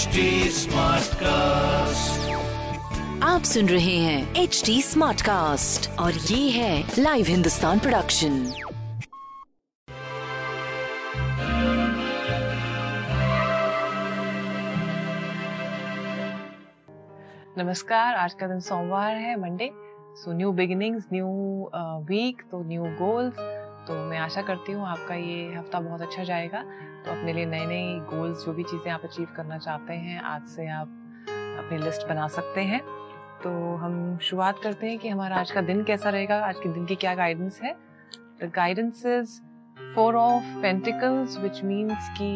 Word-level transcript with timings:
Smart 0.00 1.14
cast 1.14 2.30
आप 3.22 3.42
सुन 3.44 3.66
रहे 3.68 3.96
हैं 3.96 4.42
एच 4.42 4.62
डी 4.66 4.80
स्मार्ट 4.82 5.22
कास्ट 5.22 5.88
और 6.00 6.12
ये 6.12 6.50
है 6.50 6.84
लाइव 6.98 7.26
हिंदुस्तान 7.28 7.78
प्रोडक्शन 7.78 8.40
नमस्कार 17.58 18.14
आज 18.14 18.34
का 18.34 18.46
दिन 18.46 18.60
सोमवार 18.60 19.16
है 19.16 19.36
Monday 19.40 19.70
so 20.16 20.32
new 20.32 20.52
beginnings 20.52 21.08
new 21.12 21.26
week 22.08 22.42
तो 22.50 22.62
न्यू 22.68 22.84
गोल्स 22.96 23.59
तो 23.90 23.94
मैं 24.04 24.18
आशा 24.18 24.42
करती 24.42 24.72
हूँ 24.72 24.86
आपका 24.86 25.14
ये 25.14 25.54
हफ़्ता 25.54 25.78
बहुत 25.80 26.02
अच्छा 26.02 26.24
जाएगा। 26.24 26.62
तो 27.04 27.10
अपने 27.10 27.32
लिए 27.32 27.46
नए 27.46 27.64
नए 27.66 27.98
गोल्स 28.06 28.44
जो 28.44 28.52
भी 28.52 28.62
चीज़ें 28.62 28.90
आप 28.92 29.04
अचीव 29.04 29.28
करना 29.36 29.58
चाहते 29.58 29.92
हैं, 29.92 30.20
आज 30.22 30.42
से 30.46 30.66
आप 30.68 30.88
अपनी 31.30 31.78
लिस्ट 31.78 32.06
बना 32.08 32.26
सकते 32.28 32.60
हैं। 32.60 32.80
तो 33.42 33.50
हम 33.76 34.18
शुरुआत 34.22 34.58
करते 34.62 34.86
हैं 34.86 34.98
कि 34.98 35.08
हमारा 35.08 35.36
आज 35.36 35.50
का 35.50 35.60
दिन 35.60 35.82
कैसा 35.84 36.10
रहेगा, 36.10 36.38
आज 36.46 36.56
के 36.56 36.68
दिन 36.68 36.84
की 36.86 36.94
क्या 36.94 37.14
गाइडेंस 37.14 37.60
है। 37.62 37.72
The 38.42 38.50
guidance 38.56 39.04
is 39.06 39.40
four 39.94 40.16
of 40.16 40.56
pentacles 40.62 41.38
which 41.38 41.62
means 41.64 42.10
कि 42.18 42.30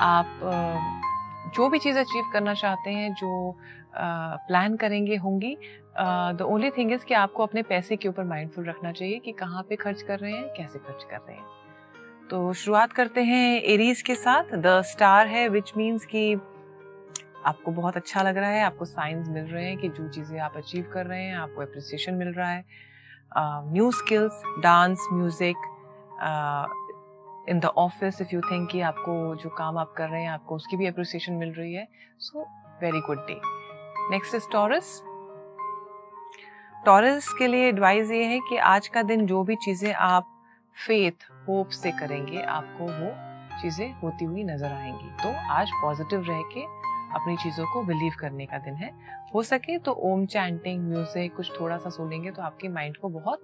आप 0.00 0.40
जो 1.54 1.68
भी 1.68 1.78
चीज़ 1.78 1.98
अचीव 1.98 2.30
करना 2.32 2.54
चाहते 2.54 2.90
हैं, 2.90 3.12
जो 3.14 3.56
प्लान 3.96 4.76
करेंगे 4.76 5.16
होंगी 5.16 5.56
द 5.96 6.42
ओनली 6.42 6.70
थिंग 6.70 6.92
इज़ 6.92 7.04
कि 7.04 7.14
आपको 7.14 7.42
अपने 7.42 7.62
पैसे 7.64 7.96
के 7.96 8.08
ऊपर 8.08 8.24
माइंडफुल 8.24 8.64
रखना 8.64 8.92
चाहिए 8.92 9.18
कि 9.18 9.32
कहाँ 9.34 9.62
पे 9.62 9.76
खर्च 9.76 10.02
कर 10.02 10.18
रहे 10.18 10.32
हैं, 10.32 10.48
कैसे 10.56 10.78
खर्च 10.78 11.04
कर 11.10 11.16
रहे 11.18 11.36
हैं। 11.36 11.44
तो 12.30 12.52
शुरुआत 12.54 12.92
करते 12.92 13.22
हैं 13.22 13.62
एरीज 13.62 14.02
के 14.02 14.14
साथ। 14.14 14.54
द 14.56 14.80
स्टार 14.84 15.26
है 15.26 15.48
विच 15.48 15.72
मीन्स 15.76 16.06
कि 16.06 16.32
आपको 17.46 17.70
बहुत 17.70 17.96
अच्छा 17.96 18.22
लग 18.22 18.36
रहा 18.36 18.50
है, 18.50 18.62
आपको 18.62 18.84
साइंस 18.84 19.28
मिल 19.28 19.44
रहे 19.44 19.64
हैं 19.64 19.76
कि 19.78 19.88
जो 19.90 20.08
चीज़ें 20.08 20.38
आप 20.40 20.56
अचीव 20.56 20.90
कर 20.92 21.06
रहे 21.06 21.22
हैं, 21.22 21.34
आपको 21.36 21.62
अप्रिसिएशन 21.62 22.14
मिल 22.14 22.28
रहा 22.28 22.50
है। 22.50 22.64
New 23.72 23.90
skills 23.92 24.42
dance 24.60 25.06
music 25.12 25.56
in 27.48 27.60
the 27.60 27.64
office 27.64 28.20
if 28.20 28.34
you 28.34 28.40
think 28.42 28.68
कि 28.70 28.80
आपको 28.82 29.34
जो 29.36 29.50
काम 29.58 29.78
आप 29.78 29.92
कर 29.96 30.08
रहे 30.08 30.22
हैं, 30.22 30.30
आपको 30.30 30.54
उसकी 30.54 30.76
भी 30.76 30.86
अप्रिसिएशन 30.86 31.32
मिल 31.34 31.52
रही 31.52 31.74
है। 31.74 31.86
So 32.20 32.46
very 32.82 33.00
good 33.00 33.26
day 33.26 33.40
next 34.10 34.34
is 34.34 34.48
Taurus 34.52 35.02
Taurus 36.84 37.28
के 37.38 37.46
लिए 37.46 37.68
एडवाइस 37.68 38.10
ये 38.10 38.24
है 38.24 38.38
कि 38.48 38.56
आज 38.68 38.88
का 38.88 39.02
दिन 39.04 39.26
जो 39.26 39.42
भी 39.44 39.54
चीज़ें 39.56 39.92
आप 39.94 40.30
फेथ 40.76 41.24
होप 41.48 41.68
से 41.70 41.90
करेंगे, 41.92 42.40
आपको 42.40 42.84
वो 42.84 43.12
चीज़ें 43.60 43.92
होती 44.00 44.24
हुई 44.24 44.44
नज़र 44.44 44.72
आएँगी। 44.72 45.10
तो 45.22 45.32
आज 45.52 45.70
पॉजिटिव 45.82 46.24
रह 46.28 46.42
के 46.54 46.62
अपनी 47.14 47.36
चीज़ों 47.36 47.66
को 47.66 47.82
बिलीव 47.84 48.12
करने 48.20 48.46
का 48.46 48.58
दिन 48.58 48.74
है। 48.74 48.90
हो 49.34 49.42
सके 49.42 49.78
तो 49.78 49.92
ओम 50.04 50.24
चैंटिंग 50.26 50.82
म्यूज़िक 50.84 51.34
कुछ 51.36 51.50
थोड़ा 51.60 51.76
सा 51.76 51.90
सुनेंगे 51.90 52.30
तो 52.30 52.42
आपके 52.42 52.68
माइंड 52.68 52.96
को 52.96 53.08
बहुत 53.10 53.40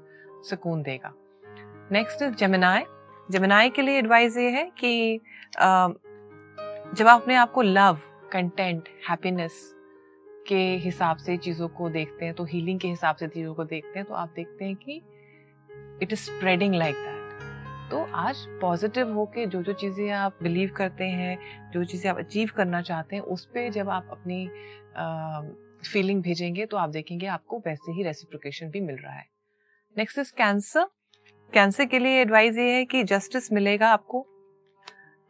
सुकून 0.51 0.83
देगा। 0.83 1.13
नेक्स्ट 1.93 2.23
इज़ 2.23 2.35
जमनाय 2.35 2.85
जमनाय 3.31 3.69
के 3.71 3.83
लिए 3.83 3.99
एडवाइस 3.99 4.37
ये 4.37 4.51
है 4.51 4.65
कि 4.79 5.21
जब 6.97 7.07
आप 7.09 7.21
अपने 7.21 7.35
आप 7.35 7.53
को 7.53 7.63
लव 7.63 7.99
कंटेंट 8.33 8.89
हैप्पीनेस 9.09 9.61
के 10.49 10.59
हिसाब 10.77 11.17
से 11.17 11.37
चीज़ों 11.37 11.69
को 11.69 11.89
देखते 11.89 12.25
हैं 12.25 12.35
तो 12.35 12.45
हीलिंग 12.45 12.81
के 12.81 12.89
हिसाब 12.89 13.17
से 13.17 13.29
चीज़ों 13.29 13.55
को 13.55 13.65
देखते 13.65 13.99
हैं 13.99 14.07
तो 14.09 14.15
आप 14.15 14.33
देखते 14.37 14.65
हैं 14.65 14.77
कि 14.77 15.01
it 16.03 16.13
is 16.13 16.21
spreading 16.21 16.75
like 16.75 16.95
that 16.97 17.19
तो 17.91 18.05
आज 18.17 18.45
पॉजिटिव 18.61 19.13
होके 19.13 19.47
जो 19.47 19.63
जो 19.63 19.73
चीज़ें 19.73 20.11
आप 20.11 20.39
बिलीव 20.43 20.71
करते 20.77 21.05
हैं, 21.05 21.39
जो 21.73 21.85
चीज़ें 21.85 22.11
आप 22.11 22.19
अचीव 22.19 22.51
करना 22.57 22.83
चाहते 22.83 23.17
हैं, 23.17 23.23
उस 23.23 23.45
पर 23.47 23.69
जब 23.71 23.89
आप 23.91 24.09
अपनी 24.11 24.47
फीलिंग 25.93 26.23
भेजेंगे 26.23 26.67
तो 26.67 26.77
आप 26.77 26.91
देखेंगे 26.91 27.27
आपको 27.27 27.59
वैसे 27.59 27.93
ही 27.93 28.03
रेसिप्रोकेशन 28.03 28.71
भी 28.71 28.81
मिल 28.81 28.97
रहा 28.97 29.15
है। 29.15 29.27
नेक्स्ट 29.97 30.19
इज़ 30.19 30.33
कैंसर 30.33 30.89
कैंसर 31.53 31.85
के 31.85 31.99
लिए 31.99 32.21
एडवाइस 32.21 32.59
ये 32.59 32.71
है 32.73 32.85
कि 32.85 33.03
जस्टिस 33.05 33.53
मिलेगा 33.53 33.89
आपको। 33.89 34.27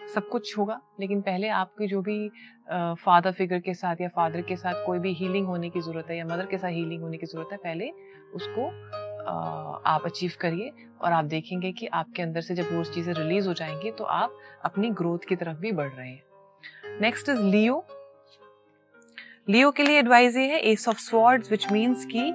सब 0.01 0.29
कुछ 0.29 0.57
होगा, 0.59 0.81
लेकिन 1.01 1.21
पहले 1.21 1.49
आपकी 1.49 1.87
जो 1.87 2.01
भी 2.03 2.29
फादर 2.97 3.33
फिगर 3.33 3.59
के 3.61 3.75
साथ 3.75 4.01
या 4.01 4.09
फादर 4.09 4.41
के 4.43 4.57
साथ 4.57 4.85
कोई 4.87 4.99
भी 4.99 5.13
हीलिंग 5.15 5.47
होने 5.47 5.71
की 5.71 5.81
ज़रूरत 5.81 6.07
है 6.11 6.17
या 6.17 6.25
मदर 6.25 6.47
के 6.47 6.59
साथ 6.59 6.71
हीलिंग 6.71 7.03
होने 7.03 7.19
की 7.19 7.27
ज़रूरत 7.27 7.49
है, 7.53 7.59
पहले 7.59 7.91
उसको 8.35 8.67
आप 9.87 10.03
अचीव 10.07 10.33
करिए 10.41 10.73
और 11.03 11.13
आप 11.13 11.25
देखेंगे 11.27 11.73
कि 11.73 11.87
आपके 11.87 12.23
अंदर 12.23 12.41
से 12.41 12.55
जब 12.55 12.73
वो 12.73 12.85
चीज़ें 12.85 13.13
रिलीज़ 13.15 13.49
हो 13.49 13.55
जाएँगी 13.55 13.91
तो 13.91 14.05
आप 14.05 14.37
अपनी 14.65 14.91
ग्रोथ 14.93 15.27
की 15.29 15.37
तरफ़ 15.37 15.59
भी 15.59 15.73
बढ़ 15.73 15.89
रहे 15.89 16.09
हैं। 16.09 17.01
नेक्स्ट 17.01 17.29
इज़ 17.29 17.41
लियो 17.41 17.85
लियो 19.49 19.71
के 19.71 19.83
लिए 19.83 19.99
एडवाइस 19.99 20.37
ये 20.37 20.47
है 20.47 20.61
ace 20.73 20.89
of 20.89 20.99
swords 21.01 21.51
which 21.51 21.71
means 21.73 22.05
की 22.15 22.31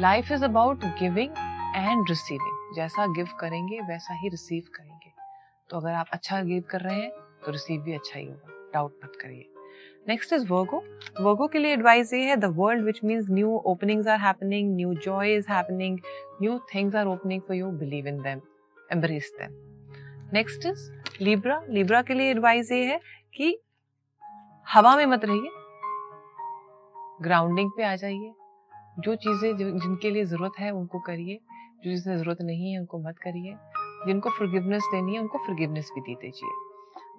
life 0.00 0.32
is 0.32 0.44
about 0.44 0.84
giving 1.00 1.30
and 1.76 2.08
receiving 2.08 2.53
जैसा 2.74 3.06
गिव 3.14 3.28
करेंगे, 3.40 3.80
वैसा 3.82 4.14
ही 4.14 4.28
रिसीव 4.28 4.62
करेंगे। 4.74 5.12
तो 5.70 5.76
अगर 5.76 5.92
आप 5.94 6.06
अच्छा 6.12 6.40
गिव 6.42 6.62
कर 6.70 6.80
रहे 6.80 6.96
हैं 6.96 7.10
तो 7.44 7.52
रिसीव 7.52 7.80
भी 7.82 7.92
अच्छा 7.94 8.18
ही 8.18 8.24
होगा, 8.26 8.70
डाउट 8.74 8.98
मत 9.04 9.16
करिए। 9.20 9.50
नेक्स्ट 10.08 10.32
इज़ 10.32 10.46
वर्गो 10.48 10.82
वर्गो 11.20 11.46
के 11.48 11.58
लिए 11.58 11.72
एडवाइस 11.72 12.12
ये 12.14 12.20
है 12.20 12.36
the 12.36 12.44
world 12.56 12.84
which 12.84 13.00
means 13.04 13.30
new 13.30 13.56
openings 13.66 14.08
are 14.08 14.18
happening 14.20 14.74
new 14.76 14.94
joy 15.04 15.34
is 15.34 15.50
happening 15.50 15.98
new 16.42 16.58
things 16.74 16.94
are 16.94 17.06
opening 17.06 17.42
for 17.42 17.56
you 17.56 17.70
believe 17.78 18.06
in 18.08 18.20
them 18.22 18.40
embrace 18.92 19.32
them 19.40 19.52
next 20.32 20.66
is 20.66 20.90
Libra 21.20 21.60
Libra 21.68 22.02
के 22.02 22.14
लिए 22.14 22.30
advice 22.30 22.72
ये 22.72 22.84
है 22.84 23.00
कि 23.34 23.56
हवा 24.66 24.96
में 24.96 25.06
मत 25.06 25.24
रहिए 25.24 25.50
ग्राउंडिंग 27.22 27.70
पे 27.76 27.82
आ 27.84 27.94
जाइए। 27.96 28.32
जो 28.98 29.14
चीज़ें 29.16 29.56
जिनके 29.56 30.10
लिए 30.10 30.24
ज़रूरत 30.24 30.58
है, 30.58 30.70
उनको 30.70 30.98
करिए। 31.00 31.38
जो 31.84 31.90
चीज़ें 31.90 32.16
ज़रूरत 32.16 32.38
नहीं 32.40 32.72
है, 32.72 32.78
उनको 32.78 32.98
मत 32.98 33.18
करिए। 33.18 33.56
जिनको 34.06 34.30
फॉरगिवनेस 34.30 34.82
देनी 34.82 35.14
है, 35.14 35.20
उनको 35.20 35.38
फॉरगिवनेस 35.38 35.90
भी 35.94 36.00
दी 36.00 36.14
दीजिए। 36.14 36.50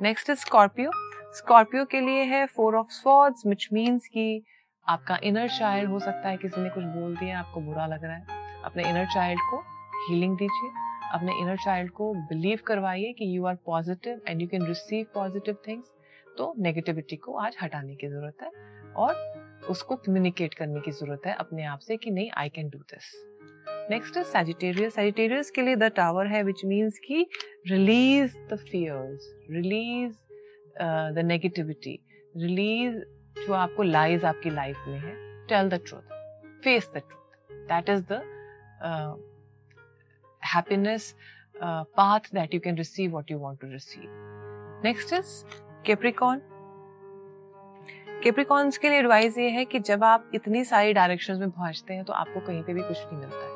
नेक्स्ट 0.01 0.29
इज़ 0.29 0.39
स्कॉर्पियो 0.39 0.91
स्कॉर्पियो 1.33 1.85
के 1.85 1.99
लिए 2.01 2.23
है 2.23 2.45
four 2.45 2.75
of 2.75 2.87
swords 2.87 3.45
which 3.47 3.69
means 3.73 4.07
कि 4.07 4.43
आपका 4.89 5.19
इनर 5.23 5.47
चाइल्ड 5.47 5.89
हो 5.89 5.99
सकता 5.99 6.29
है 6.29 6.37
किसी 6.37 6.61
ने 6.61 6.69
कुछ 6.69 6.83
बोल 6.83 7.15
दिया, 7.17 7.39
आपको 7.39 7.61
बुरा 7.61 7.85
लग 7.87 8.03
रहा 8.03 8.15
है। 8.15 8.61
अपने 8.63 8.89
इनर 8.89 9.05
चाइल्ड 9.05 9.41
को 9.41 9.59
हीलिंग 10.09 10.37
दीजिए। 10.37 10.69
अपने 11.13 11.39
इनर 11.41 11.57
चाइल्ड 11.57 11.91
को 11.91 12.13
बिलीव 12.13 12.59
करवाइए 12.67 13.13
कि 13.13 13.37
you 13.37 13.45
are 13.45 13.55
positive 13.55 14.21
and 14.27 14.41
you 14.41 14.47
can 14.47 14.65
receive 14.65 15.05
positive 15.13 15.57
things 15.67 15.93
तो 16.37 16.53
नेगेटिविटी 16.57 17.15
को 17.15 17.37
आज 17.37 17.57
हटाने 17.61 17.95
की 17.95 18.07
ज़रूरत 18.07 18.37
है 18.41 18.49
और 18.93 19.13
उसको 19.69 19.95
कम्युनिकेट 19.95 20.53
करने 20.53 20.81
की 20.81 20.91
ज़रूरत 20.91 21.21
है 21.25 21.33
अपने 21.33 21.63
आप 21.65 21.79
से 21.79 21.97
कि 21.97 22.11
नहीं 22.11 22.31
I 22.31 22.49
can 22.49 22.69
do 22.69 22.77
this 22.77 23.34
next 23.89 24.17
is 24.17 24.25
Sagittarius 24.25 24.95
Sagittarius 24.95 25.51
के 25.51 25.61
लिए 25.61 25.75
द 25.75 25.91
टावर 25.95 26.27
है 26.27 26.43
विच 26.43 26.63
मीन्स 26.65 26.97
की 26.99 27.25
release 27.67 28.37
the 28.51 28.57
fears 28.71 29.29
release 29.51 30.13
the 31.15 31.25
negativity 31.25 31.99
release 32.35 32.97
जो 33.37 33.53
आपको 33.53 33.83
लाइज 33.83 34.25
आपकी 34.25 34.49
लाइफ 34.49 34.83
में 34.87 34.97
है 34.99 35.13
tell 35.47 35.69
the 35.69 35.81
truth 35.87 36.13
face 36.63 36.91
the 36.95 37.01
truth 37.09 37.55
that 37.67 37.89
is 37.89 38.03
the 38.11 38.21
uh, 41.61 41.83
path 41.95 42.29
that 42.31 42.53
you 42.53 42.59
can 42.59 42.75
receive 42.75 43.11
what 43.11 43.29
you 43.29 43.37
want 43.37 43.59
to 43.61 43.67
receive. 43.67 44.09
Next 44.83 45.11
is 45.11 45.45
Capricorn. 45.83 46.41
के 48.23 48.89
लिए 48.89 48.99
advice 48.99 49.37
ये 49.37 49.49
है 49.49 49.63
कि 49.65 49.79
जब 49.79 50.03
आप 50.03 50.31
इतनी 50.35 50.63
सारी 50.65 50.93
डायरेक्शंस 50.93 51.39
में 51.39 51.49
पहुँचते 51.49 51.93
हैं 51.93 52.03
तो 52.05 52.13
आपको 52.13 52.39
कहीं 52.39 52.63
पे 52.63 52.73
भी 52.73 52.81
कुछ 52.81 52.97
नहीं 52.97 53.17
मिलता 53.17 53.37
है 53.37 53.54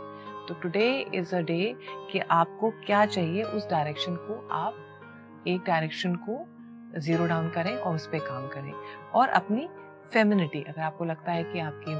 तो 0.49 0.55
टुडे 0.61 0.89
इज़ 1.15 1.35
अ 1.35 1.39
डे 1.41 1.75
कि 2.11 2.19
आपको 2.19 2.69
क्या 2.85 3.05
चाहिए, 3.05 3.43
उस 3.43 3.69
डायरेक्शन 3.69 4.15
को 4.19 4.47
आप 4.51 5.43
एक 5.47 5.61
डायरेक्शन 5.61 6.15
को 6.27 6.45
ज़ीरो 6.99 7.25
डाउन 7.27 7.49
करें 7.49 7.75
और 7.75 7.95
उस 7.95 8.07
पर 8.07 8.19
काम 8.19 8.47
करें। 8.47 8.71
और 9.13 9.29
अपनी 9.29 9.67
फेमिनिटी 10.13 10.61
अगर 10.61 10.81
आपको 10.81 11.05
लगता 11.05 11.31
है 11.31 11.43
कि 11.43 11.59
आपकी 11.59 11.95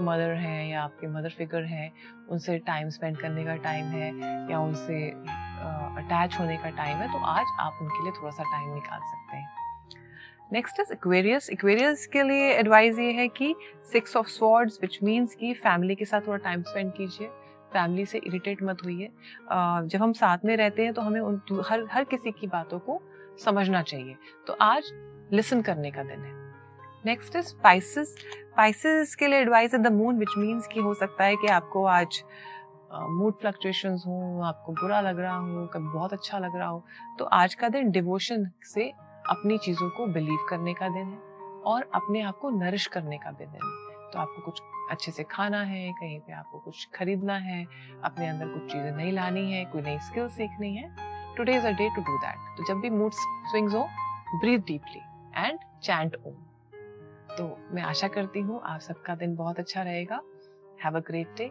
मदर 0.00 0.32
हैं 0.34 0.68
या 0.68 0.82
आपके 0.82 1.06
मदर 1.08 1.30
फिगर 1.30 1.64
हैं, 1.64 1.92
उनसे 2.30 2.58
टाइम 2.58 2.88
स्पेंड 2.88 3.16
करने 3.18 3.44
का 3.44 3.54
टाइम 3.64 3.84
है 3.86 4.08
या 4.50 4.58
उनसे 4.60 5.08
अटैच 5.08 6.38
होने 6.38 6.56
का 6.56 6.70
टाइम 6.76 6.96
है 6.96 7.12
तो 7.12 7.18
आज 7.26 7.46
आप 7.60 7.78
उनके 7.82 8.02
लिए 8.02 8.12
थोड़ा 8.12 8.30
सा 8.30 8.42
टाइम 8.42 8.72
निकाल 8.74 9.00
सकते 9.00 9.36
हैं। 9.36 9.48
नेक्स्ट 10.52 10.80
इज़ 10.80 10.92
इक्वेरियस 10.92 11.48
इक्वेरियस 11.50 12.06
के 12.06 12.22
लिए 12.22 12.50
एडवाइस 12.54 12.98
ये 12.98 13.12
है 13.12 13.28
कि 13.28 13.54
six 13.92 14.16
of 14.16 14.26
swords 14.28 14.78
which 14.82 14.98
means 15.02 15.34
कि 15.34 15.52
फैमिली 15.54 15.94
के 15.94 16.04
साथ 16.04 16.26
थोड़ा 16.26 16.38
टाइम 16.38 16.62
स्पेंड 16.62 16.92
कीजिए। 16.92 17.30
फैमिली 17.72 18.04
से 18.06 18.18
इरिटेट 18.18 18.62
मत 18.62 18.84
होइए। 18.84 19.10
जब 19.46 20.02
हम 20.02 20.12
साथ 20.12 20.44
में 20.44 20.56
रहते 20.56 20.84
हैं 20.84 20.92
तो 20.94 21.02
हमें 21.02 21.20
उन 21.20 21.62
हर 21.68 21.86
हर 21.92 22.04
किसी 22.04 22.30
की 22.32 22.46
बातों 22.48 22.78
को 22.78 23.00
समझना 23.44 23.82
चाहिए। 23.82 24.16
तो 24.46 24.56
आज 24.62 24.90
लिसन 25.32 25.62
करने 25.62 25.90
का 25.90 26.02
दिन 26.02 26.24
है। 26.24 26.40
नेक्स्ट 27.06 27.36
इज़ 27.36 27.46
स्पाइसिस 27.46 28.14
स्पाइसिस 28.14 29.14
के 29.16 29.28
लिए 29.28 29.40
advice 29.40 29.74
the 29.74 29.92
moon 29.92 30.18
which 30.18 30.36
means 30.38 30.66
कि 30.66 30.80
हो 30.80 30.94
सकता 30.94 31.24
है 31.24 31.36
कि 31.36 31.48
आपको 31.48 31.84
आज 31.86 32.22
मूड 32.94 33.34
फ्लक्चुएशंस 33.40 34.02
हो, 34.06 34.40
आपको 34.44 34.72
बुरा 34.72 35.00
लग 35.00 35.18
रहा 35.18 35.36
हो, 35.36 35.66
कभी 35.66 35.88
बहुत 35.88 36.12
अच्छा 36.12 36.38
लग 36.38 36.56
रहा 36.56 36.68
हो। 36.68 36.84
तो 37.18 37.24
आज 37.24 37.54
का 37.54 37.68
दिन 37.68 37.90
डिवोशन 37.90 38.50
से 38.64 38.88
अपनी 39.28 39.56
चीज़ों 39.58 39.88
को 39.90 40.06
बिलीव 40.06 40.46
करने 40.48 40.74
का 40.74 40.88
दिन 40.88 41.06
है 41.06 41.18
और 41.64 41.88
अपने 41.94 42.22
आप 42.22 42.38
को 42.38 42.50
नरिश 42.52 42.86
करने 42.86 43.18
का 43.18 43.30
दिन 43.30 43.48
है। 43.48 43.60
तो 44.12 44.18
आपको 44.18 44.42
कुछ 44.42 44.60
अच्छे 44.92 45.12
से 45.12 45.22
खाना 45.30 45.62
है, 45.62 45.92
कहीं 45.92 46.18
पे 46.20 46.32
आपको 46.32 46.58
कुछ 46.60 46.88
खरीदना 46.94 47.36
है, 47.38 47.64
अपने 48.04 48.28
अंदर 48.28 48.48
कुछ 48.48 48.72
चीज़ें 48.72 48.90
नहीं 48.92 49.12
लानी 49.12 49.50
है, 49.52 49.64
कोई 49.64 49.82
नई 49.82 49.98
स्किल 50.08 50.28
सीखनी 50.30 50.74
है 50.76 50.94
today 51.36 51.56
is 51.56 51.66
a 51.66 51.70
day 51.72 51.88
to 51.96 52.02
do 52.02 52.16
that 52.18 52.56
तो 52.56 52.66
जब 52.68 52.80
भी 52.80 52.90
मूड 52.90 53.12
स्विंग्स 53.12 53.74
हो 53.74 53.86
breathe 54.34 54.58
deeply 54.66 55.00
and 55.36 55.58
chant 55.82 56.16
Om 56.26 56.34
तो 57.36 57.44
मैं 57.74 57.82
आशा 57.82 58.08
करती 58.08 58.40
हूँ 58.40 58.60
आप 58.64 58.80
सबका 58.80 59.14
दिन 59.14 59.34
बहुत 59.36 59.58
अच्छा 59.58 59.82
रहेगा। 59.82 60.20
Have 60.84 60.96
a 60.96 61.00
great 61.06 61.34
day 61.36 61.50